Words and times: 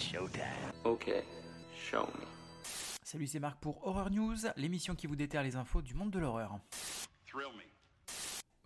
showtime. 0.00 0.72
Ok, 0.84 1.12
show 1.74 2.06
me. 2.06 2.26
Salut, 3.04 3.26
c'est 3.26 3.40
Marc 3.40 3.60
pour 3.60 3.86
Horror 3.86 4.10
News, 4.10 4.36
l'émission 4.56 4.94
qui 4.94 5.06
vous 5.06 5.16
déterre 5.16 5.42
les 5.42 5.56
infos 5.56 5.82
du 5.82 5.94
monde 5.94 6.10
de 6.10 6.18
l'horreur. 6.18 6.58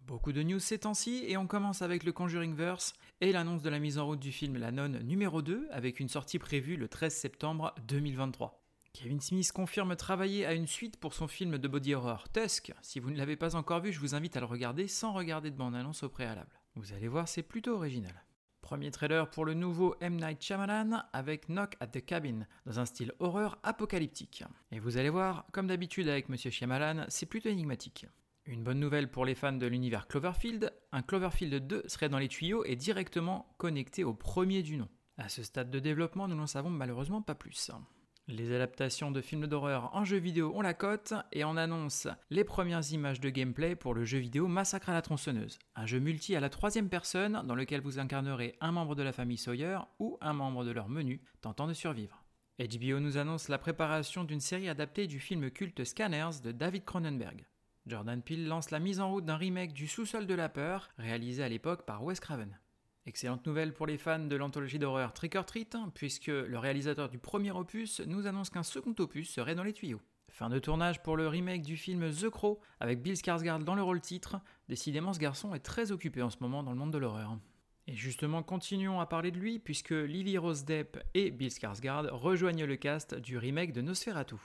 Beaucoup 0.07 0.33
de 0.33 0.43
news 0.43 0.61
ces 0.61 0.79
temps-ci 0.79 1.25
et 1.27 1.37
on 1.37 1.47
commence 1.47 1.83
avec 1.83 2.05
le 2.05 2.13
Conjuring 2.13 2.55
Verse 2.55 2.93
et 3.21 3.33
l'annonce 3.33 3.63
de 3.63 3.71
la 3.71 3.79
mise 3.79 3.99
en 3.99 4.07
route 4.07 4.21
du 4.21 4.33
film 4.33 4.59
La 4.59 4.71
Nonne 4.71 5.01
numéro 5.03 5.43
2 5.43 5.67
avec 5.71 5.99
une 5.99 6.09
sortie 6.09 6.39
prévue 6.39 6.77
le 6.77 6.89
13 6.89 7.13
septembre 7.13 7.75
2023. 7.89 8.61
Kevin 8.93 9.21
Smith 9.21 9.51
confirme 9.51 9.97
travailler 9.97 10.47
à 10.47 10.55
une 10.55 10.69
suite 10.69 10.99
pour 10.99 11.15
son 11.15 11.27
film 11.27 11.59
de 11.59 11.69
body 11.69 11.95
horror 11.95 12.29
Tusk. 12.33 12.73
Si 12.81 13.01
vous 13.01 13.11
ne 13.11 13.17
l'avez 13.17 13.37
pas 13.37 13.57
encore 13.57 13.81
vu, 13.81 13.93
je 13.93 13.99
vous 13.99 14.15
invite 14.15 14.37
à 14.37 14.41
le 14.41 14.47
regarder 14.47 14.87
sans 14.87 15.13
regarder 15.13 15.51
de 15.51 15.57
bande-annonce 15.57 16.05
au 16.05 16.09
préalable. 16.09 16.61
Vous 16.77 16.93
allez 16.93 17.09
voir, 17.09 17.27
c'est 17.27 17.43
plutôt 17.43 17.75
original. 17.75 18.24
Premier 18.65 18.91
trailer 18.91 19.29
pour 19.29 19.45
le 19.45 19.53
nouveau 19.53 19.95
M. 20.01 20.17
Night 20.17 20.43
Shyamalan 20.43 21.03
avec 21.13 21.49
Knock 21.49 21.77
at 21.81 21.89
the 21.89 22.03
Cabin, 22.03 22.47
dans 22.65 22.81
un 22.81 22.87
style 22.87 23.13
horreur 23.19 23.59
apocalyptique. 23.63 24.43
Et 24.73 24.79
vous 24.79 24.97
allez 24.97 25.11
voir, 25.11 25.45
comme 25.53 25.67
d'habitude 25.67 26.09
avec 26.09 26.31
Monsieur 26.31 26.51
Shyamalan, 26.51 27.05
c'est 27.09 27.27
plutôt 27.27 27.51
énigmatique. 27.51 28.07
Une 28.47 28.65
bonne 28.65 28.81
nouvelle 28.81 29.11
pour 29.11 29.27
les 29.27 29.35
fans 29.35 29.53
de 29.53 29.67
l'univers 29.67 30.09
Cloverfield, 30.09 30.73
un 30.93 31.03
Cloverfield 31.03 31.67
2 31.67 31.83
serait 31.89 32.09
dans 32.09 32.17
les 32.17 32.29
tuyaux 32.29 32.65
et 32.65 32.75
directement 32.75 33.55
connecté 33.59 34.03
au 34.03 34.15
premier 34.15 34.63
du 34.63 34.79
nom. 34.79 34.89
À 35.19 35.29
ce 35.29 35.43
stade 35.43 35.71
de 35.71 35.79
développement, 35.79 36.27
nous 36.27 36.35
n'en 36.35 36.47
savons 36.47 36.71
malheureusement 36.71 37.21
pas 37.21 37.35
plus. 37.35 37.71
Les 38.27 38.55
adaptations 38.55 39.11
de 39.11 39.21
films 39.21 39.47
d'horreur 39.47 39.91
en 39.95 40.07
jeu 40.07 40.17
vidéo 40.17 40.51
ont 40.55 40.63
la 40.63 40.73
cote 40.73 41.13
et 41.33 41.45
on 41.45 41.59
annonce 41.59 42.09
les 42.31 42.43
premières 42.43 42.91
images 42.91 43.21
de 43.21 43.29
gameplay 43.29 43.77
pour 43.77 43.93
le 43.93 44.07
jeu 44.07 44.17
vidéo 44.17 44.49
Massacre 44.49 44.89
à 44.89 44.95
la 44.95 45.03
tronçonneuse, 45.03 45.59
un 45.77 45.85
jeu 45.85 45.99
multi 45.99 46.35
à 46.35 46.41
la 46.41 46.49
troisième 46.49 46.89
personne 46.89 47.43
dans 47.47 47.55
lequel 47.55 47.83
vous 47.83 47.99
incarnerez 47.99 48.57
un 48.63 48.73
membre 48.73 48.95
de 48.95 49.03
la 49.03 49.13
famille 49.13 49.37
Sawyer 49.37 49.79
ou 49.99 50.17
un 50.23 50.33
membre 50.33 50.65
de 50.65 50.71
leur 50.71 50.89
menu 50.89 51.21
tentant 51.43 51.67
de 51.67 51.75
survivre. 51.75 52.25
HBO 52.59 52.99
nous 52.99 53.19
annonce 53.19 53.49
la 53.49 53.59
préparation 53.59 54.25
d'une 54.25 54.41
série 54.41 54.71
adaptée 54.71 55.07
du 55.07 55.21
film 55.21 55.51
culte 55.51 55.85
Scanners 55.85 56.41
de 56.43 56.51
David 56.51 56.87
Cronenberg. 56.87 57.45
Jordan 57.87 58.23
Peele 58.23 58.47
lance 58.47 58.71
la 58.71 58.81
mise 58.81 59.01
en 59.01 59.11
route 59.11 59.27
d'un 59.27 59.37
remake 59.37 59.75
du 59.75 59.87
Sous-sol 59.87 60.27
de 60.27 60.35
la 60.35 60.49
peur, 60.49 60.89
réalisé 60.97 61.43
à 61.43 61.51
l'époque 61.51 61.85
par 61.85 62.03
Wes 62.03 62.21
Craven. 62.21 62.59
Excellente 63.07 63.47
nouvelle 63.47 63.75
pour 63.75 63.87
les 63.87 63.99
fans 63.99 64.19
de 64.19 64.35
l'anthologie 64.35 64.79
d'horreur 64.79 65.13
Trick 65.13 65.35
or 65.35 65.45
Treat, 65.45 65.77
puisque 65.95 66.29
le 66.29 66.57
réalisateur 66.57 67.11
du 67.11 67.19
premier 67.19 67.51
opus 67.51 68.01
nous 68.01 68.27
annonce 68.27 68.49
qu'un 68.49 68.63
second 68.63 68.95
opus 68.99 69.31
serait 69.31 69.55
dans 69.55 69.63
les 69.63 69.75
tuyaux. 69.75 70.01
Fin 70.31 70.49
de 70.49 70.59
tournage 70.59 71.03
pour 71.03 71.19
le 71.19 71.29
remake 71.29 71.61
du 71.61 71.77
film 71.77 72.11
The 72.11 72.31
Crow, 72.31 72.61
avec 72.81 73.03
Bill 73.03 73.15
Skarsgård 73.15 73.63
dans 73.63 73.75
le 73.75 73.83
rôle 73.83 74.01
titre. 74.01 74.41
Décidément, 74.71 75.13
ce 75.13 75.19
garçon 75.19 75.55
est 75.55 75.61
très 75.61 75.93
occupé 75.93 76.23
en 76.23 76.31
ce 76.31 76.39
moment 76.41 76.63
dans 76.63 76.73
le 76.73 76.79
monde 76.79 76.93
de 76.93 76.99
l'horreur. 76.99 77.37
Et 77.87 77.95
justement, 77.95 78.43
continuons 78.43 78.99
à 79.01 79.07
parler 79.07 79.31
de 79.31 79.39
lui, 79.39 79.59
puisque 79.59 79.91
Lily 79.91 80.39
Rose 80.39 80.65
Depp 80.65 80.99
et 81.13 81.31
Bill 81.31 81.51
Skarsgård 81.51 82.09
rejoignent 82.11 82.65
le 82.65 82.77
cast 82.77 83.15
du 83.15 83.37
remake 83.37 83.75
de 83.75 83.83
Nosferatu. 83.83 84.37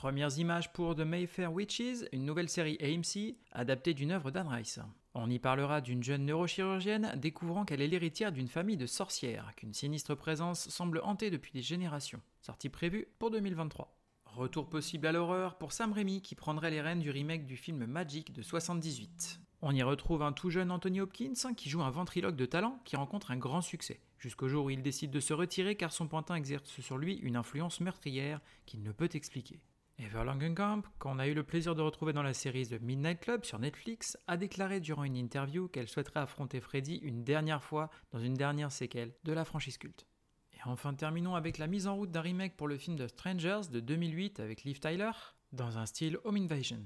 Premières 0.00 0.38
images 0.38 0.72
pour 0.72 0.94
The 0.94 1.00
Mayfair 1.00 1.52
Witches, 1.52 2.06
une 2.12 2.24
nouvelle 2.24 2.48
série 2.48 2.78
AMC, 2.80 3.36
adaptée 3.52 3.92
d'une 3.92 4.12
œuvre 4.12 4.30
d'Anne 4.30 4.48
Rice. 4.48 4.80
On 5.12 5.28
y 5.28 5.38
parlera 5.38 5.82
d'une 5.82 6.02
jeune 6.02 6.24
neurochirurgienne 6.24 7.12
découvrant 7.18 7.66
qu'elle 7.66 7.82
est 7.82 7.86
l'héritière 7.86 8.32
d'une 8.32 8.48
famille 8.48 8.78
de 8.78 8.86
sorcières, 8.86 9.52
qu'une 9.56 9.74
sinistre 9.74 10.14
présence 10.14 10.70
semble 10.70 11.02
hanter 11.04 11.28
depuis 11.28 11.52
des 11.52 11.60
générations. 11.60 12.22
Sortie 12.40 12.70
prévue 12.70 13.08
pour 13.18 13.30
2023. 13.30 13.94
Retour 14.24 14.70
possible 14.70 15.06
à 15.06 15.12
l'horreur 15.12 15.58
pour 15.58 15.72
Sam 15.72 15.92
Raimi 15.92 16.22
qui 16.22 16.34
prendrait 16.34 16.70
les 16.70 16.80
rênes 16.80 17.00
du 17.00 17.10
remake 17.10 17.44
du 17.44 17.58
film 17.58 17.84
Magic 17.84 18.32
de 18.32 18.40
78. 18.40 19.38
On 19.60 19.74
y 19.74 19.82
retrouve 19.82 20.22
un 20.22 20.32
tout 20.32 20.48
jeune 20.48 20.70
Anthony 20.70 21.02
Hopkins 21.02 21.52
qui 21.54 21.68
joue 21.68 21.82
un 21.82 21.90
ventriloque 21.90 22.36
de 22.36 22.46
talent 22.46 22.80
qui 22.86 22.96
rencontre 22.96 23.32
un 23.32 23.36
grand 23.36 23.60
succès, 23.60 24.00
jusqu'au 24.18 24.48
jour 24.48 24.64
où 24.64 24.70
il 24.70 24.80
décide 24.80 25.10
de 25.10 25.20
se 25.20 25.34
retirer 25.34 25.76
car 25.76 25.92
son 25.92 26.08
pantin 26.08 26.36
exerce 26.36 26.80
sur 26.80 26.96
lui 26.96 27.16
une 27.16 27.36
influence 27.36 27.80
meurtrière 27.80 28.40
qu'il 28.64 28.82
ne 28.82 28.92
peut 28.92 29.10
expliquer. 29.12 29.60
Eva 30.02 30.24
Langenkamp, 30.24 30.82
qu'on 30.98 31.18
a 31.18 31.26
eu 31.26 31.34
le 31.34 31.42
plaisir 31.42 31.74
de 31.74 31.82
retrouver 31.82 32.14
dans 32.14 32.22
la 32.22 32.32
série 32.32 32.66
The 32.66 32.80
Midnight 32.80 33.20
Club 33.20 33.44
sur 33.44 33.58
Netflix, 33.58 34.16
a 34.26 34.38
déclaré 34.38 34.80
durant 34.80 35.04
une 35.04 35.16
interview 35.16 35.68
qu'elle 35.68 35.88
souhaiterait 35.88 36.20
affronter 36.20 36.60
Freddy 36.60 36.96
une 36.96 37.22
dernière 37.22 37.62
fois 37.62 37.90
dans 38.10 38.18
une 38.18 38.32
dernière 38.32 38.72
séquelle 38.72 39.12
de 39.24 39.32
la 39.34 39.44
franchise 39.44 39.76
culte. 39.76 40.06
Et 40.54 40.60
enfin 40.64 40.94
terminons 40.94 41.34
avec 41.34 41.58
la 41.58 41.66
mise 41.66 41.86
en 41.86 41.96
route 41.96 42.10
d'un 42.10 42.22
remake 42.22 42.56
pour 42.56 42.66
le 42.66 42.78
film 42.78 42.96
The 42.96 43.08
Strangers 43.08 43.68
de 43.70 43.80
2008 43.80 44.40
avec 44.40 44.64
Liv 44.64 44.80
Tyler, 44.80 45.12
dans 45.52 45.76
un 45.76 45.84
style 45.84 46.18
Home 46.24 46.36
Invasion. 46.36 46.80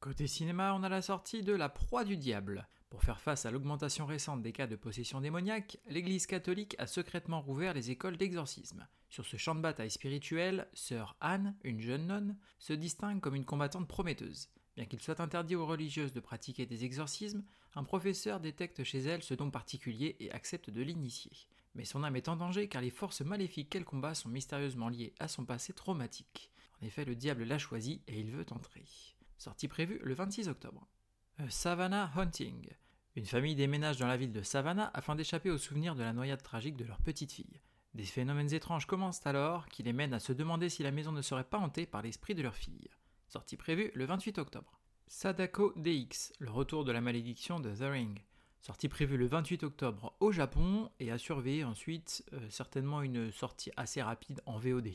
Côté 0.00 0.26
cinéma, 0.26 0.74
on 0.74 0.82
a 0.82 0.88
la 0.88 1.02
sortie 1.02 1.42
de 1.42 1.52
La 1.52 1.68
Proie 1.68 2.04
du 2.04 2.16
Diable. 2.16 2.66
Pour 2.90 3.02
faire 3.02 3.20
face 3.20 3.44
à 3.44 3.50
l'augmentation 3.50 4.06
récente 4.06 4.42
des 4.42 4.52
cas 4.52 4.66
de 4.66 4.76
possession 4.76 5.20
démoniaque, 5.20 5.78
l'Église 5.88 6.26
catholique 6.26 6.74
a 6.78 6.86
secrètement 6.86 7.42
rouvert 7.42 7.74
les 7.74 7.90
écoles 7.90 8.16
d'exorcisme. 8.16 8.86
Sur 9.10 9.26
ce 9.26 9.36
champ 9.36 9.54
de 9.54 9.60
bataille 9.60 9.90
spirituel, 9.90 10.68
sœur 10.72 11.16
Anne, 11.20 11.54
une 11.64 11.80
jeune 11.80 12.06
nonne, 12.06 12.38
se 12.58 12.72
distingue 12.72 13.20
comme 13.20 13.34
une 13.34 13.44
combattante 13.44 13.88
prometteuse. 13.88 14.48
Bien 14.74 14.86
qu'il 14.86 15.00
soit 15.00 15.20
interdit 15.20 15.54
aux 15.54 15.66
religieuses 15.66 16.12
de 16.12 16.20
pratiquer 16.20 16.64
des 16.64 16.84
exorcismes, 16.84 17.44
un 17.74 17.84
professeur 17.84 18.40
détecte 18.40 18.84
chez 18.84 19.00
elle 19.00 19.22
ce 19.22 19.34
don 19.34 19.50
particulier 19.50 20.16
et 20.20 20.32
accepte 20.32 20.70
de 20.70 20.80
l'initier. 20.80 21.32
Mais 21.74 21.84
son 21.84 22.04
âme 22.04 22.16
est 22.16 22.28
en 22.28 22.36
danger 22.36 22.68
car 22.68 22.80
les 22.80 22.90
forces 22.90 23.20
maléfiques 23.20 23.70
qu'elle 23.70 23.84
combat 23.84 24.14
sont 24.14 24.28
mystérieusement 24.28 24.88
liées 24.88 25.14
à 25.18 25.28
son 25.28 25.44
passé 25.44 25.74
traumatique. 25.74 26.50
En 26.80 26.86
effet, 26.86 27.04
le 27.04 27.16
diable 27.16 27.44
l'a 27.44 27.58
choisi 27.58 28.02
et 28.06 28.18
il 28.18 28.30
veut 28.30 28.46
entrer 28.50 28.84
sortie 29.38 29.68
prévue 29.68 30.00
le 30.02 30.14
26 30.14 30.48
octobre. 30.48 30.86
Savannah 31.48 32.10
Hunting. 32.16 32.68
Une 33.14 33.24
famille 33.24 33.54
déménage 33.54 33.98
dans 33.98 34.08
la 34.08 34.16
ville 34.16 34.32
de 34.32 34.42
Savannah 34.42 34.90
afin 34.92 35.14
d'échapper 35.14 35.50
aux 35.50 35.58
souvenirs 35.58 35.94
de 35.94 36.02
la 36.02 36.12
noyade 36.12 36.42
tragique 36.42 36.76
de 36.76 36.84
leur 36.84 36.98
petite 36.98 37.32
fille. 37.32 37.60
Des 37.94 38.04
phénomènes 38.04 38.52
étranges 38.52 38.86
commencent 38.86 39.24
alors 39.24 39.66
qui 39.68 39.82
les 39.82 39.92
mènent 39.92 40.14
à 40.14 40.20
se 40.20 40.32
demander 40.32 40.68
si 40.68 40.82
la 40.82 40.90
maison 40.90 41.12
ne 41.12 41.22
serait 41.22 41.44
pas 41.44 41.58
hantée 41.58 41.86
par 41.86 42.02
l'esprit 42.02 42.34
de 42.34 42.42
leur 42.42 42.56
fille. 42.56 42.88
Sortie 43.28 43.56
prévue 43.56 43.92
le 43.94 44.04
28 44.04 44.38
octobre. 44.38 44.80
Sadako 45.06 45.72
DX, 45.76 46.32
le 46.38 46.50
retour 46.50 46.84
de 46.84 46.92
la 46.92 47.00
malédiction 47.00 47.60
de 47.60 47.72
The 47.72 47.90
Ring. 47.90 48.20
Sortie 48.60 48.88
prévue 48.88 49.16
le 49.16 49.26
28 49.26 49.62
octobre 49.62 50.16
au 50.20 50.32
Japon 50.32 50.90
et 50.98 51.12
à 51.12 51.18
surveiller 51.18 51.64
ensuite 51.64 52.24
euh, 52.32 52.50
certainement 52.50 53.00
une 53.00 53.30
sortie 53.30 53.70
assez 53.76 54.02
rapide 54.02 54.42
en 54.44 54.58
VOD. 54.58 54.90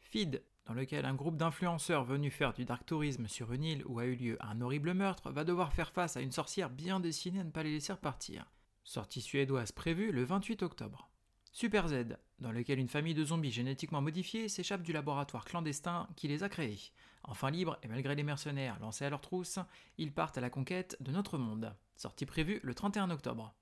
Feed, 0.00 0.42
dans 0.66 0.74
lequel 0.74 1.04
un 1.04 1.14
groupe 1.14 1.36
d'influenceurs 1.36 2.04
venus 2.04 2.32
faire 2.32 2.52
du 2.52 2.64
dark 2.64 2.84
tourisme 2.84 3.28
sur 3.28 3.52
une 3.52 3.64
île 3.64 3.84
où 3.86 3.98
a 3.98 4.04
eu 4.04 4.16
lieu 4.16 4.36
un 4.40 4.60
horrible 4.60 4.94
meurtre 4.94 5.30
va 5.30 5.44
devoir 5.44 5.72
faire 5.72 5.92
face 5.92 6.16
à 6.16 6.20
une 6.20 6.32
sorcière 6.32 6.70
bien 6.70 7.00
destinée 7.00 7.40
à 7.40 7.44
ne 7.44 7.50
pas 7.50 7.62
les 7.62 7.72
laisser 7.72 7.92
repartir. 7.92 8.50
Sortie 8.84 9.20
suédoise 9.20 9.72
prévue 9.72 10.12
le 10.12 10.24
28 10.24 10.62
octobre. 10.62 11.08
Super 11.52 11.88
Z, 11.88 12.18
dans 12.38 12.52
lequel 12.52 12.78
une 12.78 12.88
famille 12.88 13.14
de 13.14 13.24
zombies 13.24 13.50
génétiquement 13.50 14.02
modifiés 14.02 14.48
s'échappe 14.48 14.82
du 14.82 14.92
laboratoire 14.92 15.44
clandestin 15.44 16.08
qui 16.14 16.28
les 16.28 16.42
a 16.42 16.48
créés. 16.48 16.92
Enfin 17.24 17.50
libres 17.50 17.78
et 17.82 17.88
malgré 17.88 18.14
les 18.14 18.22
mercenaires 18.22 18.78
lancés 18.80 19.04
à 19.04 19.10
leur 19.10 19.22
trousse, 19.22 19.58
ils 19.98 20.12
partent 20.12 20.36
à 20.36 20.42
la 20.42 20.50
conquête 20.50 20.96
de 21.00 21.12
notre 21.12 21.38
monde. 21.38 21.74
Sortie 21.96 22.26
prévue 22.26 22.60
le 22.62 22.74
31 22.74 23.10
octobre. 23.10 23.54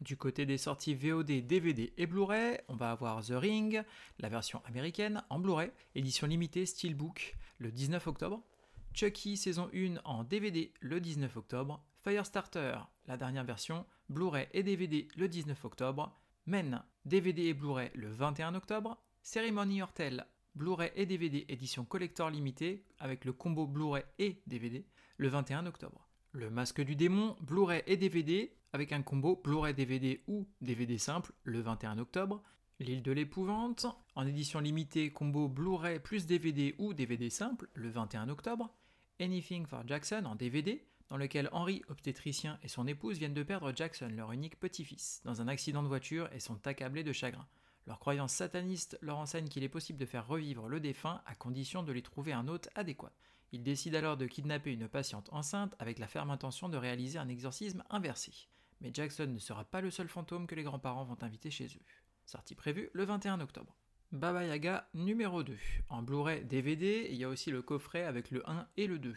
Du 0.00 0.16
côté 0.16 0.46
des 0.46 0.58
sorties 0.58 0.94
VOD, 0.94 1.44
DVD 1.44 1.92
et 1.96 2.06
Blu-ray, 2.06 2.60
on 2.68 2.76
va 2.76 2.92
avoir 2.92 3.20
The 3.24 3.32
Ring, 3.32 3.82
la 4.20 4.28
version 4.28 4.62
américaine 4.64 5.24
en 5.28 5.40
Blu-ray, 5.40 5.72
édition 5.96 6.28
limitée 6.28 6.66
Steelbook 6.66 7.36
le 7.58 7.72
19 7.72 8.06
octobre. 8.06 8.40
Chucky 8.94 9.36
saison 9.36 9.68
1 9.74 9.96
en 10.04 10.22
DVD 10.22 10.72
le 10.80 11.00
19 11.00 11.36
octobre. 11.36 11.84
Firestarter, 12.04 12.78
la 13.08 13.16
dernière 13.16 13.42
version, 13.42 13.84
Blu-ray 14.08 14.46
et 14.52 14.62
DVD 14.62 15.08
le 15.16 15.28
19 15.28 15.64
octobre. 15.64 16.14
Men, 16.46 16.80
DVD 17.04 17.46
et 17.46 17.54
Blu-ray 17.54 17.90
le 17.94 18.08
21 18.08 18.54
octobre. 18.54 18.98
Ceremony 19.22 19.82
Hortel, 19.82 20.26
Blu-ray 20.54 20.92
et 20.94 21.06
DVD 21.06 21.44
édition 21.48 21.84
collector 21.84 22.30
limitée 22.30 22.84
avec 23.00 23.24
le 23.24 23.32
combo 23.32 23.66
Blu-ray 23.66 24.04
et 24.20 24.40
DVD 24.46 24.86
le 25.16 25.26
21 25.26 25.66
octobre. 25.66 26.06
Le 26.30 26.50
Masque 26.50 26.82
du 26.82 26.94
Démon, 26.94 27.36
Blu-ray 27.40 27.82
et 27.88 27.96
DVD 27.96 28.52
avec 28.72 28.92
un 28.92 29.02
combo 29.02 29.40
Blu-ray 29.42 29.74
DVD 29.74 30.22
ou 30.26 30.46
DVD 30.60 30.98
simple 30.98 31.32
le 31.44 31.60
21 31.60 31.98
octobre. 31.98 32.42
L'île 32.80 33.02
de 33.02 33.12
l'épouvante, 33.12 33.86
en 34.14 34.26
édition 34.26 34.60
limitée 34.60 35.10
combo 35.10 35.48
Blu-ray 35.48 35.98
plus 35.98 36.26
DVD 36.26 36.74
ou 36.78 36.94
DVD 36.94 37.30
simple 37.30 37.68
le 37.74 37.88
21 37.88 38.28
octobre. 38.28 38.72
Anything 39.20 39.66
for 39.66 39.82
Jackson 39.86 40.24
en 40.26 40.36
DVD, 40.36 40.86
dans 41.08 41.16
lequel 41.16 41.48
Henry, 41.52 41.82
obstétricien, 41.88 42.58
et 42.62 42.68
son 42.68 42.86
épouse 42.86 43.18
viennent 43.18 43.34
de 43.34 43.42
perdre 43.42 43.72
Jackson, 43.74 44.10
leur 44.14 44.32
unique 44.32 44.60
petit-fils, 44.60 45.22
dans 45.24 45.40
un 45.40 45.48
accident 45.48 45.82
de 45.82 45.88
voiture 45.88 46.28
et 46.32 46.40
sont 46.40 46.66
accablés 46.66 47.02
de 47.02 47.12
chagrin. 47.12 47.46
Leur 47.86 47.98
croyance 47.98 48.34
sataniste 48.34 48.98
leur 49.00 49.16
enseigne 49.16 49.48
qu'il 49.48 49.64
est 49.64 49.68
possible 49.68 49.98
de 49.98 50.04
faire 50.04 50.26
revivre 50.26 50.68
le 50.68 50.78
défunt 50.78 51.22
à 51.24 51.34
condition 51.34 51.82
de 51.82 51.90
lui 51.90 52.02
trouver 52.02 52.32
un 52.32 52.46
hôte 52.46 52.68
adéquat. 52.74 53.12
Ils 53.50 53.62
décident 53.62 53.96
alors 53.96 54.18
de 54.18 54.26
kidnapper 54.26 54.72
une 54.72 54.88
patiente 54.88 55.30
enceinte 55.32 55.74
avec 55.78 55.98
la 55.98 56.06
ferme 56.06 56.30
intention 56.30 56.68
de 56.68 56.76
réaliser 56.76 57.18
un 57.18 57.28
exorcisme 57.28 57.82
inversé 57.88 58.32
mais 58.80 58.90
Jackson 58.92 59.26
ne 59.26 59.38
sera 59.38 59.64
pas 59.64 59.80
le 59.80 59.90
seul 59.90 60.08
fantôme 60.08 60.46
que 60.46 60.54
les 60.54 60.62
grands-parents 60.62 61.04
vont 61.04 61.22
inviter 61.22 61.50
chez 61.50 61.66
eux. 61.66 61.84
Sortie 62.24 62.54
prévue 62.54 62.90
le 62.92 63.04
21 63.04 63.40
octobre. 63.40 63.76
Baba 64.12 64.44
Yaga 64.44 64.88
numéro 64.94 65.42
2. 65.42 65.56
En 65.88 66.02
Blu-ray 66.02 66.44
DVD, 66.44 67.08
il 67.10 67.16
y 67.16 67.24
a 67.24 67.28
aussi 67.28 67.50
le 67.50 67.62
coffret 67.62 68.04
avec 68.04 68.30
le 68.30 68.48
1 68.48 68.66
et 68.76 68.86
le 68.86 68.98
2. 68.98 69.14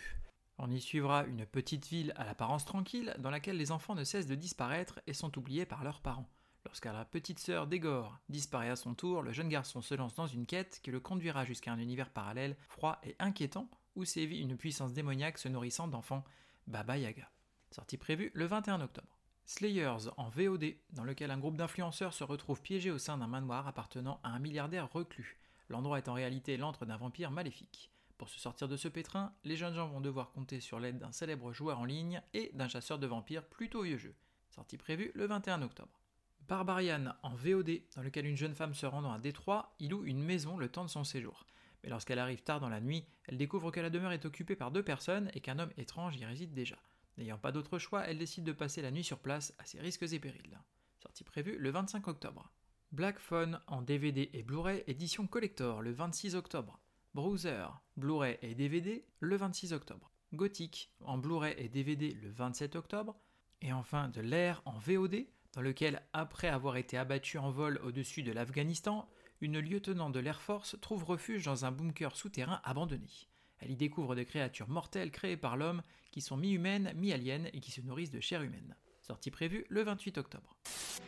On 0.57 0.69
y 0.69 0.79
suivra 0.79 1.25
une 1.25 1.45
petite 1.45 1.87
ville 1.87 2.13
à 2.17 2.25
l'apparence 2.25 2.65
tranquille 2.65 3.15
dans 3.19 3.29
laquelle 3.29 3.57
les 3.57 3.71
enfants 3.71 3.95
ne 3.95 4.03
cessent 4.03 4.27
de 4.27 4.35
disparaître 4.35 4.99
et 5.07 5.13
sont 5.13 5.37
oubliés 5.37 5.65
par 5.65 5.83
leurs 5.83 6.01
parents. 6.01 6.29
Lorsqu'à 6.65 6.93
la 6.93 7.05
petite 7.05 7.39
sœur 7.39 7.67
d'Egor 7.67 8.19
disparaît 8.29 8.69
à 8.69 8.75
son 8.75 8.93
tour, 8.93 9.23
le 9.23 9.31
jeune 9.31 9.49
garçon 9.49 9.81
se 9.81 9.95
lance 9.95 10.13
dans 10.13 10.27
une 10.27 10.45
quête 10.45 10.79
qui 10.83 10.91
le 10.91 10.99
conduira 10.99 11.45
jusqu'à 11.45 11.71
un 11.71 11.79
univers 11.79 12.11
parallèle, 12.11 12.55
froid 12.69 12.99
et 13.03 13.15
inquiétant, 13.17 13.69
où 13.95 14.05
sévit 14.05 14.39
une 14.39 14.57
puissance 14.57 14.93
démoniaque 14.93 15.37
se 15.37 15.47
nourrissant 15.47 15.87
d'enfants, 15.87 16.23
Baba 16.67 16.97
Yaga. 16.97 17.29
Sortie 17.71 17.97
prévue 17.97 18.31
le 18.35 18.45
21 18.45 18.81
octobre. 18.81 19.10
Slayers 19.45 20.09
en 20.17 20.29
VOD, 20.29 20.75
dans 20.91 21.03
lequel 21.03 21.31
un 21.31 21.37
groupe 21.37 21.57
d'influenceurs 21.57 22.13
se 22.13 22.23
retrouve 22.23 22.61
piégé 22.61 22.91
au 22.91 22.97
sein 22.97 23.17
d'un 23.17 23.27
manoir 23.27 23.67
appartenant 23.67 24.19
à 24.23 24.29
un 24.29 24.39
milliardaire 24.39 24.91
reclus. 24.91 25.37
L'endroit 25.69 25.97
est 25.97 26.09
en 26.09 26.13
réalité 26.13 26.57
l'antre 26.57 26.85
d'un 26.85 26.97
vampire 26.97 27.31
maléfique. 27.31 27.91
Pour 28.17 28.29
se 28.29 28.39
sortir 28.39 28.67
de 28.67 28.77
ce 28.77 28.87
pétrin, 28.87 29.33
les 29.43 29.55
jeunes 29.55 29.73
gens 29.73 29.87
vont 29.87 30.01
devoir 30.01 30.31
compter 30.31 30.59
sur 30.59 30.79
l'aide 30.79 30.99
d'un 30.99 31.11
célèbre 31.11 31.53
joueur 31.53 31.79
en 31.79 31.85
ligne 31.85 32.21
et 32.33 32.51
d'un 32.53 32.67
chasseur 32.67 32.99
de 32.99 33.07
vampires 33.07 33.43
plutôt 33.43 33.81
vieux 33.81 33.97
jeu. 33.97 34.13
Sortie 34.49 34.77
prévue 34.77 35.11
le 35.15 35.25
21 35.25 35.61
octobre. 35.63 35.99
Barbarian 36.47 37.15
en 37.23 37.33
VOD, 37.33 37.81
dans 37.95 38.01
lequel 38.01 38.25
une 38.25 38.35
jeune 38.35 38.53
femme 38.53 38.73
se 38.73 38.85
rendant 38.85 39.13
à 39.13 39.19
Détroit, 39.19 39.73
y 39.79 39.87
loue 39.87 40.05
une 40.05 40.21
maison 40.21 40.57
le 40.57 40.69
temps 40.69 40.83
de 40.83 40.89
son 40.89 41.03
séjour. 41.03 41.45
Mais 41.81 41.89
lorsqu'elle 41.89 42.19
arrive 42.19 42.43
tard 42.43 42.59
dans 42.59 42.69
la 42.69 42.81
nuit, 42.81 43.05
elle 43.25 43.37
découvre 43.37 43.71
que 43.71 43.79
la 43.79 43.89
demeure 43.89 44.11
est 44.11 44.25
occupée 44.25 44.55
par 44.55 44.69
deux 44.71 44.83
personnes 44.83 45.31
et 45.33 45.39
qu'un 45.39 45.59
homme 45.59 45.71
étrange 45.77 46.17
y 46.17 46.25
réside 46.25 46.53
déjà. 46.53 46.77
N'ayant 47.21 47.37
pas 47.37 47.51
d'autre 47.51 47.77
choix, 47.77 48.03
elle 48.07 48.17
décide 48.17 48.45
de 48.45 48.51
passer 48.51 48.81
la 48.81 48.89
nuit 48.89 49.03
sur 49.03 49.19
place 49.19 49.53
à 49.59 49.65
ses 49.65 49.79
risques 49.79 50.11
et 50.11 50.19
périls. 50.19 50.59
Sortie 50.97 51.23
prévue 51.23 51.55
le 51.55 51.69
25 51.69 52.07
octobre. 52.07 52.51
Black 52.91 53.19
Phone 53.19 53.61
en 53.67 53.83
DVD 53.83 54.31
et 54.33 54.41
Blu-ray 54.41 54.83
édition 54.87 55.27
collector 55.27 55.83
le 55.83 55.91
26 55.91 56.33
octobre. 56.33 56.79
Browser, 57.13 57.67
Blu-ray 57.95 58.39
et 58.41 58.55
DVD 58.55 59.05
le 59.19 59.35
26 59.35 59.71
octobre. 59.71 60.11
Gothic 60.33 60.91
en 61.01 61.19
Blu-ray 61.19 61.53
et 61.59 61.69
DVD 61.69 62.11
le 62.23 62.31
27 62.31 62.75
octobre. 62.75 63.15
Et 63.61 63.71
enfin 63.71 64.09
de 64.09 64.21
l'air 64.21 64.63
en 64.65 64.79
VOD, 64.79 65.27
dans 65.53 65.61
lequel, 65.61 66.01
après 66.13 66.47
avoir 66.47 66.77
été 66.77 66.97
abattu 66.97 67.37
en 67.37 67.51
vol 67.51 67.79
au-dessus 67.83 68.23
de 68.23 68.31
l'Afghanistan, 68.31 69.07
une 69.41 69.59
lieutenant 69.59 70.09
de 70.09 70.19
l'Air 70.19 70.41
Force 70.41 70.75
trouve 70.81 71.03
refuge 71.03 71.45
dans 71.45 71.65
un 71.65 71.71
bunker 71.71 72.15
souterrain 72.15 72.61
abandonné. 72.63 73.27
Elle 73.61 73.71
y 73.71 73.75
découvre 73.75 74.15
des 74.15 74.25
créatures 74.25 74.69
mortelles 74.69 75.11
créées 75.11 75.37
par 75.37 75.55
l'homme 75.55 75.83
qui 76.11 76.21
sont 76.21 76.35
mi-humaines, 76.37 76.91
mi-aliens 76.95 77.45
et 77.53 77.59
qui 77.59 77.71
se 77.71 77.81
nourrissent 77.81 78.11
de 78.11 78.19
chair 78.19 78.41
humaine. 78.41 78.75
Sortie 79.01 79.31
prévue 79.31 79.65
le 79.69 79.83
28 79.83 80.17
octobre. 80.17 80.57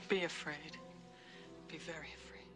Be 0.09 0.23
afraid. 0.23 0.73
Be 1.67 1.77
very 1.79 2.13
afraid. 2.13 2.47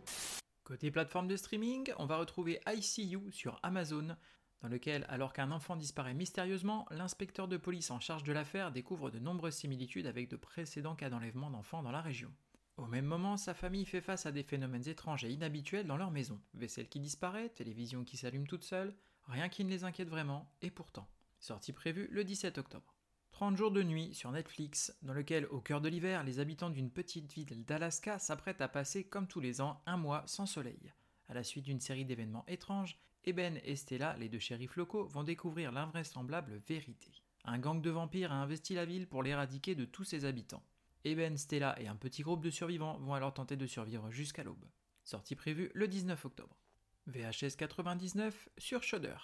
Côté 0.64 0.92
plateforme 0.92 1.28
de 1.28 1.38
streaming, 1.38 1.92
on 1.98 2.06
va 2.06 2.18
retrouver 2.18 2.60
ICU 2.68 3.32
sur 3.32 3.60
Amazon, 3.64 4.18
dans 4.62 4.68
lequel, 4.68 5.06
alors 5.08 5.34
qu'un 5.34 5.52
enfant 5.52 5.76
disparaît 5.76 6.14
mystérieusement, 6.14 6.86
l'inspecteur 6.92 7.48
de 7.48 7.58
police 7.58 7.92
en 7.92 8.00
charge 8.00 8.24
de 8.24 8.34
l'affaire 8.34 8.72
découvre 8.72 9.10
de 9.10 9.20
nombreuses 9.20 9.56
similitudes 9.56 10.08
avec 10.08 10.30
de 10.30 10.36
précédents 10.36 10.96
cas 10.96 11.10
d'enlèvement 11.10 11.50
d'enfants 11.50 11.84
dans 11.84 11.92
la 11.92 12.02
région. 12.02 12.34
Au 12.78 12.86
même 12.86 13.06
moment, 13.06 13.38
sa 13.38 13.54
famille 13.54 13.86
fait 13.86 14.02
face 14.02 14.26
à 14.26 14.32
des 14.32 14.44
phénomènes 14.44 14.88
étranges 14.88 15.24
et 15.24 15.32
inhabituels 15.32 15.88
dans 15.88 15.98
leur 15.98 16.12
maison. 16.12 16.40
Vaisselle 16.54 16.90
qui 16.90 17.00
disparaît, 17.00 17.50
télévision 17.50 18.04
qui 18.04 18.18
s'allume 18.18 18.46
toute 18.46 18.64
seule, 18.64 18.94
rien 19.28 19.50
qui 19.50 19.64
ne 19.64 19.70
les 19.70 19.84
inquiète 19.84 20.10
vraiment, 20.10 20.52
et 20.62 20.72
pourtant. 20.72 21.08
Sortie 21.40 21.74
prévue 21.74 22.08
le 22.12 22.24
17 22.24 22.58
octobre. 22.58 22.96
30 23.32 23.56
jours 23.56 23.72
de 23.72 23.84
nuit 23.84 24.16
sur 24.16 24.32
Netflix, 24.32 24.98
dans 25.04 25.14
lequel, 25.14 25.46
au 25.48 25.62
cœur 25.62 25.82
de 25.82 25.90
l'hiver, 25.90 26.24
les 26.24 26.40
habitants 26.40 26.72
d'une 26.72 26.90
petite 26.90 27.32
ville 27.32 27.66
d'Alaska 27.66 28.18
s'apprêtent 28.18 28.62
à 28.62 28.68
passer, 28.68 29.04
comme 29.04 29.28
tous 29.28 29.40
les 29.40 29.62
ans, 29.62 29.82
un 29.86 29.98
mois 29.98 30.24
sans 30.26 30.46
soleil. 30.46 30.92
À 31.30 31.34
la 31.34 31.44
suite 31.44 31.66
d'une 31.66 31.80
série 31.80 32.06
d'événements 32.06 32.46
étranges, 32.48 32.98
Eben 33.26 33.60
et 33.64 33.76
Stella, 33.76 34.16
les 34.18 34.30
deux 34.30 34.40
shérifs 34.40 34.78
locaux, 34.78 35.08
vont 35.08 35.24
découvrir 35.24 35.72
l'invraisemblable 35.72 36.62
vérité. 36.68 37.12
Un 37.44 37.60
gang 37.60 37.82
de 37.82 37.90
vampires 37.90 38.32
a 38.32 38.42
investi 38.42 38.74
la 38.74 38.86
ville 38.86 39.08
pour 39.08 39.22
l'éradiquer 39.22 39.76
de 39.76 39.86
tous 39.86 40.04
ses 40.04 40.26
habitants. 40.26 40.64
Eben, 41.04 41.38
Stella 41.38 41.80
et 41.80 41.88
un 41.88 41.96
petit 41.96 42.24
groupe 42.24 42.44
de 42.44 42.50
survivants 42.50 42.98
vont 43.00 43.14
alors 43.14 43.34
tenter 43.34 43.56
de 43.56 43.68
survivre 43.68 44.10
jusqu'à 44.12 44.44
l'aube. 44.44 44.66
Sortie 45.04 45.36
prévue 45.36 45.70
le 45.74 45.88
19 45.88 46.26
octobre. 46.26 46.58
VHS 47.08 47.56
99 47.56 48.50
sur 48.58 48.84
Shudder. 48.84 49.16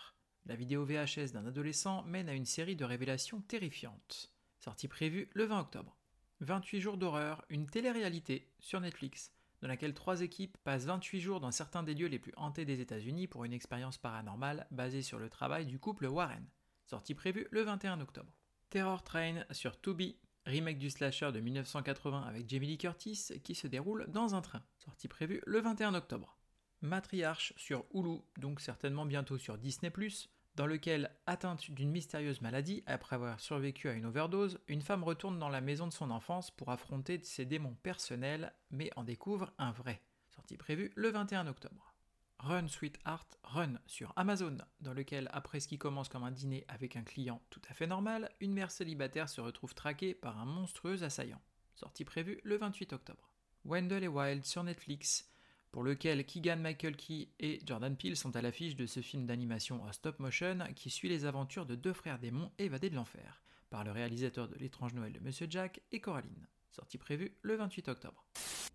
La 0.46 0.56
vidéo 0.56 0.86
VHS 0.86 1.34
d'un 1.34 1.46
adolescent 1.46 2.04
mène 2.04 2.30
à 2.30 2.34
une 2.34 2.46
série 2.46 2.78
de 2.78 2.86
révélations 2.86 3.42
terrifiantes. 3.42 4.32
Sortie 4.58 4.88
prévue 4.88 5.30
le 5.34 5.44
20 5.44 5.60
octobre. 5.60 5.98
28 6.40 6.80
jours 6.80 6.98
d'horreur, 6.98 7.44
une 7.50 7.68
télé-réalité 7.68 8.50
sur 8.60 8.80
Netflix, 8.80 9.34
dans 9.62 9.68
laquelle 9.68 9.94
trois 9.94 10.22
équipes 10.22 10.58
passent 10.64 10.86
28 10.86 11.20
jours 11.20 11.40
dans 11.42 11.52
certains 11.52 11.84
des 11.84 11.94
lieux 11.94 12.08
les 12.08 12.20
plus 12.20 12.32
hantés 12.38 12.64
des 12.64 12.80
États-Unis 12.80 13.28
pour 13.28 13.44
une 13.44 13.54
expérience 13.54 13.98
paranormale 13.98 14.66
basée 14.72 15.02
sur 15.02 15.20
le 15.20 15.30
travail 15.30 15.66
du 15.66 15.78
couple 15.78 16.06
Warren. 16.06 16.48
Sortie 16.86 17.16
prévue 17.16 17.48
le 17.52 17.64
21 17.64 18.00
octobre. 18.00 18.34
Terror 18.70 19.04
Train 19.04 19.44
sur 19.52 19.82
Tubi, 19.82 20.18
remake 20.46 20.78
du 20.78 20.90
slasher 20.90 21.34
de 21.34 21.42
1980 21.42 22.22
avec 22.22 22.50
Jamie 22.50 22.68
Lee 22.68 22.78
Curtis 22.78 23.42
qui 23.44 23.56
se 23.56 23.68
déroule 23.68 24.06
dans 24.08 24.36
un 24.36 24.42
train. 24.42 24.64
Sortie 24.78 25.10
prévue 25.10 25.42
le 25.46 25.60
21 25.60 25.96
octobre. 25.96 26.38
Matriarche 26.84 27.54
sur 27.56 27.86
Hulu, 27.94 28.20
donc 28.38 28.60
certainement 28.60 29.06
bientôt 29.06 29.38
sur 29.38 29.58
Disney⁇ 29.58 29.90
dans 30.56 30.68
lequel, 30.68 31.10
atteinte 31.26 31.72
d'une 31.72 31.90
mystérieuse 31.90 32.42
maladie, 32.42 32.84
après 32.86 33.16
avoir 33.16 33.40
survécu 33.40 33.90
à 33.90 33.94
une 33.94 34.06
overdose, 34.06 34.60
une 34.68 34.84
femme 34.84 35.04
retourne 35.04 35.40
dans 35.40 35.50
la 35.50 35.62
maison 35.62 35.88
de 35.88 35.94
son 35.94 36.12
enfance 36.12 36.52
pour 36.52 36.70
affronter 36.70 37.20
ses 37.24 37.46
démons 37.46 37.76
personnels, 37.82 38.54
mais 38.70 38.92
en 38.96 39.04
découvre 39.04 39.52
un 39.58 39.72
vrai. 39.72 40.02
Sortie 40.30 40.58
prévue 40.58 40.92
le 40.96 41.10
21 41.10 41.48
octobre. 41.48 41.96
Run 42.38 42.68
Sweetheart 42.68 43.40
Run 43.44 43.80
sur 43.88 44.14
Amazon, 44.16 44.58
dans 44.82 44.94
lequel, 44.94 45.30
après 45.32 45.60
ce 45.60 45.68
qui 45.68 45.80
commence 45.80 46.10
comme 46.10 46.24
un 46.24 46.32
dîner 46.32 46.66
avec 46.68 46.98
un 46.98 47.04
client 47.04 47.42
tout 47.50 47.62
à 47.70 47.74
fait 47.74 47.88
normal, 47.88 48.30
une 48.42 48.54
mère 48.54 48.70
célibataire 48.70 49.30
se 49.30 49.42
retrouve 49.42 49.74
traquée 49.74 50.14
par 50.14 50.38
un 50.38 50.46
monstrueux 50.46 51.04
assaillant. 51.04 51.42
Sortie 51.76 52.06
prévue 52.06 52.42
le 52.44 52.58
28 52.58 52.94
octobre. 52.94 53.32
Wendell 53.66 54.04
et 54.04 54.10
Wild 54.10 54.44
sur 54.44 54.64
Netflix, 54.64 55.33
pour 55.74 55.84
lequel 55.84 56.24
Keegan 56.24 56.58
Michael 56.58 56.96
Key 56.96 57.30
et 57.40 57.60
Jordan 57.66 57.98
Peele 57.98 58.16
sont 58.16 58.36
à 58.36 58.44
l'affiche 58.44 58.76
de 58.76 58.86
ce 58.86 59.02
film 59.02 59.26
d'animation 59.26 59.84
à 59.88 59.92
stop 59.92 60.20
motion 60.20 60.60
qui 60.76 60.92
suit 60.92 61.10
les 61.10 61.26
aventures 61.26 61.66
de 61.66 61.74
deux 61.74 61.94
frères 61.94 62.20
démons 62.20 62.52
évadés 62.60 62.92
de 62.92 62.96
l'enfer, 62.96 63.42
par 63.72 63.84
le 63.84 63.90
réalisateur 63.90 64.48
de 64.48 64.56
L'étrange 64.60 64.94
Noël 64.94 65.12
de 65.12 65.20
Monsieur 65.20 65.48
Jack 65.50 65.82
et 65.92 66.00
Coraline. 66.00 66.48
Sortie 66.70 67.00
prévue 67.00 67.36
le 67.42 67.56
28 67.56 67.88
octobre. 67.88 68.24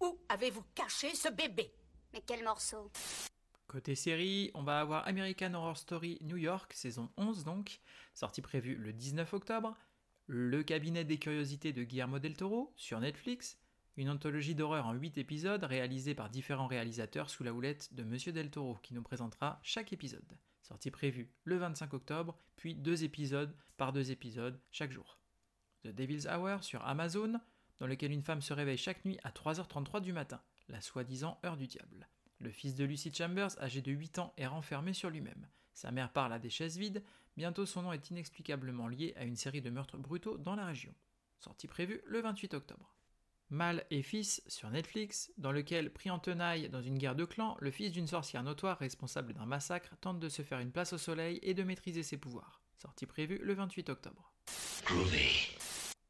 Où 0.01 0.19
avez-vous 0.29 0.65
caché 0.75 1.15
ce 1.15 1.29
bébé? 1.29 1.71
Mais 2.13 2.23
quel 2.27 2.43
morceau? 2.43 2.91
Côté 3.69 3.95
série, 3.95 4.51
on 4.55 4.65
va 4.65 4.81
avoir 4.81 5.07
American 5.07 5.55
Horror 5.55 5.77
Story 5.77 6.19
New 6.23 6.37
York, 6.37 6.73
saison 6.73 7.11
11 7.17 7.45
donc, 7.45 7.81
sortie 8.13 8.43
prévue 8.43 8.75
le 8.75 8.93
19 8.93 9.35
octobre, 9.35 9.77
Le 10.27 10.65
cabinet 10.65 11.05
des 11.05 11.19
curiosités 11.19 11.73
de 11.73 11.85
Guillermo 11.85 12.19
del 12.19 12.37
Toro 12.37 12.73
sur 12.75 12.99
Netflix, 12.99 13.57
une 13.99 14.11
anthologie 14.11 14.55
d'horreur 14.55 14.87
en 14.87 14.93
8 14.93 15.19
épisodes 15.19 15.65
réalisée 15.65 16.15
par 16.15 16.31
différents 16.31 16.69
réalisateurs 16.69 17.29
sous 17.29 17.43
la 17.43 17.53
houlette 17.53 17.93
de 17.95 18.05
Monsieur 18.05 18.31
Del 18.31 18.49
Toro 18.49 18.79
qui 18.81 18.95
nous 18.95 19.03
présentera 19.03 19.59
chaque 19.65 19.93
épisode. 19.93 20.39
Sortie 20.63 20.93
prévue 20.93 21.33
le 21.43 21.57
25 21.57 21.93
octobre, 21.95 22.39
puis 22.55 22.77
deux 22.77 23.03
épisodes 23.03 23.53
par 23.77 23.93
deux 23.93 24.13
épisodes 24.13 24.61
chaque 24.71 24.93
jour. 24.93 25.19
The 25.83 25.89
Devil's 25.89 26.27
Hour 26.27 26.63
sur 26.63 26.87
Amazon, 26.87 27.41
dans 27.79 27.89
lequel 27.89 28.13
une 28.13 28.23
femme 28.23 28.41
se 28.41 28.53
réveille 28.53 28.77
chaque 28.77 29.05
nuit 29.05 29.19
à 29.25 29.31
3h33 29.31 30.01
du 30.01 30.13
matin, 30.13 30.41
la 30.69 30.81
soi-disant 30.81 31.41
heure 31.45 31.57
du 31.57 31.67
diable. 31.67 32.09
Le 32.39 32.53
fils 32.53 32.77
de 32.77 32.85
Lucy 32.85 33.13
Chambers, 33.13 33.61
âgé 33.61 33.83
de 33.83 33.91
8 33.91 34.21
ans, 34.21 34.33
est 34.37 34.47
renfermé 34.47 34.93
sur 34.93 35.11
lui-même. 35.11 35.49
Sa 35.75 35.91
mère 35.91 36.13
parle 36.13 36.33
à 36.33 36.39
des 36.39 36.51
chaises 36.51 36.79
vides, 36.79 37.03
bientôt 37.37 37.67
son 37.67 37.83
nom 37.83 37.93
est 37.93 38.11
inexplicablement 38.11 38.87
lié 38.87 39.13
à 39.17 39.25
une 39.25 39.35
série 39.35 39.63
de 39.63 39.71
meurtres 39.71 39.99
brutaux 39.99 40.39
dans 40.39 40.55
la 40.55 40.67
région. 40.67 40.95
Sortie 41.41 41.67
prévue 41.67 42.01
le 42.07 42.21
28 42.21 42.55
octobre. 42.55 42.95
Mal 43.51 43.87
et 43.91 44.03
fils 44.03 44.43
sur 44.47 44.69
Netflix, 44.71 45.33
dans 45.39 45.53
lequel, 45.53 45.91
pris 45.91 46.11
en 46.11 46.19
tenaille 46.19 46.69
dans 46.69 46.83
une 46.83 46.99
guerre 46.99 47.17
de 47.17 47.25
clans, 47.25 47.57
le 47.61 47.71
fils 47.71 47.93
d'une 47.93 48.07
sorcière 48.07 48.43
notoire 48.43 48.79
responsable 48.79 49.33
d'un 49.33 49.47
massacre 49.47 49.97
tente 50.03 50.21
de 50.21 50.29
se 50.29 50.43
faire 50.43 50.59
une 50.59 50.71
place 50.71 50.93
au 50.93 50.99
soleil 50.99 51.39
et 51.43 51.55
de 51.55 51.63
maîtriser 51.63 52.03
ses 52.03 52.19
pouvoirs. 52.19 52.61
Sortie 52.77 53.07
prévue 53.07 53.39
le 53.43 53.55
28 53.55 53.89
octobre. 53.89 54.35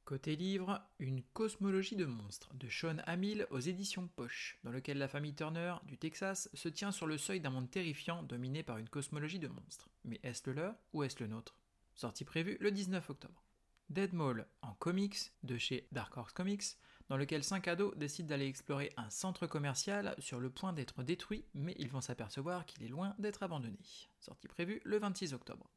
Côté 0.05 0.35
livre, 0.35 0.81
une 0.99 1.23
cosmologie 1.23 1.95
de 1.95 2.07
monstres 2.07 2.53
de 2.55 2.69
Sean 2.69 2.97
Hamill 3.07 3.47
aux 3.51 3.61
éditions 3.61 4.09
Poche, 4.09 4.59
dans 4.65 4.73
lequel 4.73 4.99
la 4.99 5.07
famille 5.07 5.35
Turner 5.35 5.75
du 5.85 5.97
Texas 5.97 6.51
se 6.55 6.69
tient 6.69 6.91
sur 6.91 7.07
le 7.07 7.19
seuil 7.19 7.41
d'un 7.41 7.51
monde 7.51 7.71
terrifiant 7.71 8.25
dominé 8.25 8.65
par 8.65 8.79
une 8.79 8.89
cosmologie 8.89 9.39
de 9.39 9.49
monstres. 9.49 9.91
Mais 10.05 10.19
est-ce 10.25 10.49
le 10.51 10.55
leur 10.55 10.75
ou 10.93 11.05
est-ce 11.05 11.23
le 11.23 11.29
nôtre? 11.29 11.55
Sortie 11.95 12.25
prévue 12.25 12.57
le 12.59 12.73
19 12.73 13.11
octobre. 13.11 13.45
Dead 13.91 14.13
Mall 14.13 14.47
en 14.63 14.75
comics 14.75 15.33
de 15.45 15.57
chez 15.57 15.87
Dark 15.93 16.17
Horse 16.17 16.33
Comics, 16.33 16.65
dans 17.09 17.17
lequel 17.17 17.43
cinq 17.43 17.69
ados 17.69 17.97
décident 17.97 18.29
d'aller 18.29 18.47
explorer 18.47 18.93
un 18.97 19.11
centre 19.11 19.47
commercial 19.47 20.15
sur 20.19 20.41
le 20.41 20.51
point 20.51 20.73
d'être 20.73 21.03
détruit, 21.03 21.45
mais 21.55 21.75
ils 21.79 21.91
vont 21.91 22.01
s'apercevoir 22.01 22.67
qu'il 22.67 22.85
est 22.85 22.89
loin 22.89 23.15
d'être 23.19 23.43
abandonné. 23.43 23.79
Sortie 24.21 24.49
prévue 24.49 24.81
le 24.85 24.99
26 24.99 25.35
octobre. 25.35 25.71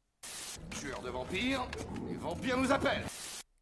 Tueur 0.70 1.02
de 1.02 1.10
vampires, 1.10 1.66
les 2.08 2.16
vampires 2.16 2.58
nous 2.58 2.72
appellent 2.72 3.04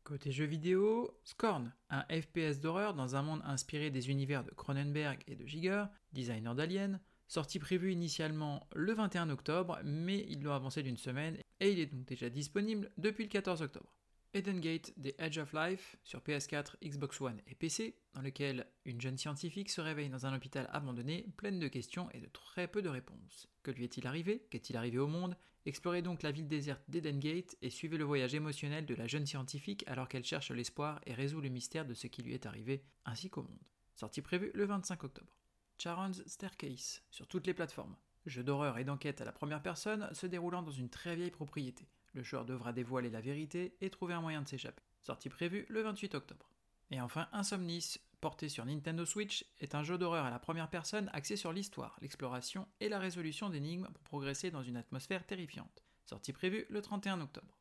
Côté 0.03 0.33
jeux 0.33 0.45
vidéo, 0.45 1.17
Scorn, 1.23 1.73
un 1.89 2.05
FPS 2.11 2.59
d'horreur 2.61 2.95
dans 2.95 3.15
un 3.15 3.23
monde 3.23 3.43
inspiré 3.45 3.91
des 3.91 4.11
univers 4.11 4.43
de 4.43 4.51
Cronenberg 4.51 5.23
et 5.29 5.37
de 5.37 5.47
Giger, 5.47 5.85
designer 6.13 6.57
d'Alien, 6.57 6.99
sortie 7.29 7.61
prévue 7.61 7.93
initialement 7.93 8.67
le 8.75 8.93
21 8.93 9.31
octobre, 9.31 9.79
mais 9.85 10.27
il 10.29 10.41
doit 10.41 10.57
avancer 10.57 10.83
d'une 10.83 10.97
semaine 10.97 11.39
et 11.61 11.71
il 11.71 11.79
est 11.79 11.87
donc 11.87 12.07
déjà 12.07 12.29
disponible 12.29 12.91
depuis 12.99 13.23
le 13.23 13.31
14 13.31 13.63
octobre. 13.63 13.89
Eden 14.33 14.61
Gate 14.61 14.93
des 14.97 15.17
Edge 15.19 15.39
of 15.39 15.53
Life 15.53 15.97
sur 16.05 16.21
PS4, 16.21 16.77
Xbox 16.85 17.21
One 17.21 17.41
et 17.49 17.57
PC, 17.57 17.97
dans 18.15 18.23
lequel 18.23 18.65
une 18.85 19.01
jeune 19.01 19.19
scientifique 19.19 19.71
se 19.71 19.81
réveille 19.81 20.09
dans 20.09 20.25
un 20.25 20.37
hôpital 20.37 20.69
abandonné, 20.73 21.27
pleine 21.37 21.59
de 21.59 21.67
questions 21.67 22.09
et 22.13 22.21
de 22.21 22.29
très 22.29 22.69
peu 22.69 22.81
de 22.81 22.89
réponses. 22.89 23.49
Que 23.65 23.73
lui 23.73 23.83
est-il 23.83 24.07
arrivé? 24.07 24.47
Qu'est-il 24.51 24.77
arrivé 24.77 24.99
au 24.99 25.09
monde? 25.09 25.37
Explorez 25.67 26.03
donc 26.03 26.23
la 26.23 26.31
ville 26.31 26.47
déserte 26.47 26.83
d'Eden 26.89 27.19
Gate 27.19 27.57
et 27.61 27.71
suivez 27.71 27.99
le 27.99 28.05
voyage 28.05 28.35
émotionnel 28.35 28.87
de 28.87 28.95
la 28.95 29.09
jeune 29.09 29.27
scientifique 29.27 29.85
alors 29.89 30.09
qu'elle 30.09 30.25
cherche 30.25 30.53
l'espoir 30.53 31.01
et 31.07 31.13
résout 31.13 31.41
le 31.41 31.49
mystère 31.49 31.85
de 31.85 31.95
ce 31.95 32.07
qui 32.07 32.23
lui 32.23 32.33
est 32.33 32.47
arrivé, 32.47 32.85
ainsi 33.05 33.31
qu'au 33.31 33.43
monde. 33.43 33.59
Sortie 33.97 34.23
prévue 34.23 34.53
le 34.55 34.65
25 34.65 35.03
octobre. 35.03 35.37
Charon's 35.77 36.23
Staircase 36.27 37.03
sur 37.11 37.27
toutes 37.27 37.49
les 37.49 37.55
plateformes. 37.55 37.97
Jeu 38.27 38.45
d'horreur 38.45 38.79
et 38.79 38.85
d'enquête 38.85 39.21
à 39.21 39.25
la 39.25 39.33
première 39.33 39.63
personne 39.63 40.09
se 40.15 40.27
déroulant 40.27 40.63
dans 40.63 40.71
une 40.71 40.89
très 40.89 41.17
vieille 41.17 41.31
propriété. 41.31 41.89
Le 42.13 42.23
joueur 42.23 42.45
devra 42.45 42.73
dévoiler 42.73 43.11
la 43.11 43.21
vérité 43.21 43.77
et 43.81 43.91
trouver 43.91 44.15
un 44.15 44.21
moyen 44.21 44.43
de 44.43 44.49
s'échapper. 44.49 44.83
Sortie 45.01 45.29
prévue 45.29 45.67
le 45.69 45.83
28 45.83 46.15
octobre. 46.15 46.51
Et 46.91 47.01
enfin, 47.01 47.29
Insomnis, 47.33 47.99
porté 48.21 48.49
sur 48.49 48.65
Nintendo 48.67 49.05
Switch, 49.05 49.45
est 49.61 49.75
un 49.75 49.85
jeu 49.85 49.97
d'horreur 49.97 50.25
à 50.25 50.31
la 50.31 50.41
première 50.41 50.69
personne 50.69 51.09
axé 51.13 51.37
sur 51.37 51.53
l'histoire, 51.53 51.97
l'exploration 52.01 52.67
et 52.81 52.89
la 52.89 52.99
résolution 52.99 53.49
d'énigmes 53.49 53.89
pour 53.95 54.03
progresser 54.03 54.51
dans 54.51 54.63
une 54.63 54.77
atmosphère 54.77 55.25
terrifiante. 55.25 55.85
Sortie 56.05 56.33
prévue 56.33 56.67
le 56.69 56.83
31 56.83 57.21
octobre. 57.21 57.57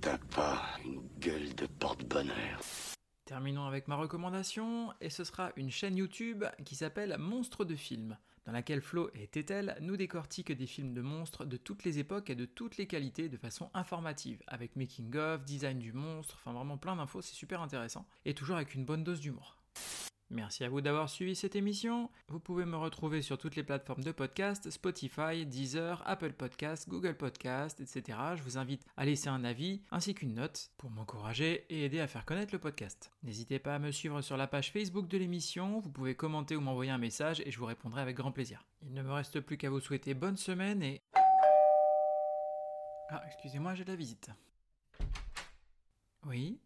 T'as 0.00 0.18
pas 0.18 0.62
une 0.84 1.02
gueule 1.18 1.52
de 1.56 1.66
porte-bonheur. 1.66 2.60
Terminons 3.24 3.66
avec 3.66 3.88
ma 3.88 3.96
recommandation, 3.96 4.92
et 5.00 5.10
ce 5.10 5.24
sera 5.24 5.52
une 5.56 5.70
chaîne 5.70 5.96
YouTube 5.96 6.44
qui 6.64 6.76
s'appelle 6.76 7.16
Monstres 7.18 7.64
de 7.64 7.74
films, 7.74 8.16
dans 8.44 8.52
laquelle 8.52 8.80
Flo 8.80 9.10
et 9.14 9.26
Tetel 9.26 9.76
nous 9.80 9.96
décortiquent 9.96 10.52
des 10.52 10.66
films 10.66 10.94
de 10.94 11.00
monstres 11.00 11.44
de 11.44 11.56
toutes 11.56 11.84
les 11.84 11.98
époques 11.98 12.30
et 12.30 12.34
de 12.34 12.44
toutes 12.44 12.76
les 12.76 12.86
qualités 12.86 13.28
de 13.28 13.36
façon 13.36 13.70
informative, 13.74 14.42
avec 14.46 14.76
making 14.76 15.14
of, 15.16 15.44
design 15.44 15.78
du 15.78 15.92
monstre, 15.92 16.36
enfin 16.40 16.52
vraiment 16.52 16.78
plein 16.78 16.96
d'infos, 16.96 17.22
c'est 17.22 17.34
super 17.34 17.60
intéressant, 17.62 18.06
et 18.24 18.34
toujours 18.34 18.56
avec 18.56 18.74
une 18.74 18.84
bonne 18.84 19.04
dose 19.04 19.20
d'humour. 19.20 19.56
Merci 20.32 20.64
à 20.64 20.70
vous 20.70 20.80
d'avoir 20.80 21.10
suivi 21.10 21.36
cette 21.36 21.56
émission. 21.56 22.08
Vous 22.28 22.40
pouvez 22.40 22.64
me 22.64 22.78
retrouver 22.78 23.20
sur 23.20 23.36
toutes 23.36 23.54
les 23.54 23.62
plateformes 23.62 24.02
de 24.02 24.12
podcast, 24.12 24.70
Spotify, 24.70 25.44
Deezer, 25.44 26.02
Apple 26.06 26.32
Podcast, 26.32 26.88
Google 26.88 27.18
Podcast, 27.18 27.82
etc. 27.82 28.18
Je 28.36 28.42
vous 28.42 28.56
invite 28.56 28.82
à 28.96 29.04
laisser 29.04 29.28
un 29.28 29.44
avis 29.44 29.82
ainsi 29.90 30.14
qu'une 30.14 30.32
note 30.32 30.70
pour 30.78 30.88
m'encourager 30.90 31.66
et 31.68 31.84
aider 31.84 32.00
à 32.00 32.06
faire 32.06 32.24
connaître 32.24 32.54
le 32.54 32.58
podcast. 32.58 33.12
N'hésitez 33.22 33.58
pas 33.58 33.74
à 33.74 33.78
me 33.78 33.90
suivre 33.90 34.22
sur 34.22 34.38
la 34.38 34.46
page 34.46 34.72
Facebook 34.72 35.06
de 35.06 35.18
l'émission, 35.18 35.80
vous 35.80 35.90
pouvez 35.90 36.14
commenter 36.14 36.56
ou 36.56 36.62
m'envoyer 36.62 36.90
un 36.90 36.98
message 36.98 37.42
et 37.44 37.50
je 37.50 37.58
vous 37.58 37.66
répondrai 37.66 38.00
avec 38.00 38.16
grand 38.16 38.32
plaisir. 38.32 38.64
Il 38.80 38.94
ne 38.94 39.02
me 39.02 39.12
reste 39.12 39.38
plus 39.40 39.58
qu'à 39.58 39.68
vous 39.68 39.80
souhaiter 39.80 40.14
bonne 40.14 40.38
semaine 40.38 40.82
et... 40.82 41.02
Ah, 43.10 43.22
excusez-moi, 43.26 43.74
j'ai 43.74 43.84
de 43.84 43.90
la 43.90 43.96
visite. 43.96 44.30
Oui? 46.24 46.58